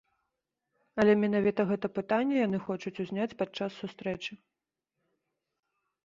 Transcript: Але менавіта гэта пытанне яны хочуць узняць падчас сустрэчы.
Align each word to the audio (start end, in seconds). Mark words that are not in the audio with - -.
Але 1.01 1.13
менавіта 1.23 1.65
гэта 1.71 1.87
пытанне 1.97 2.35
яны 2.47 2.57
хочуць 2.67 2.93
узняць 3.03 3.27
падчас 3.41 3.71
сустрэчы. 3.83 4.39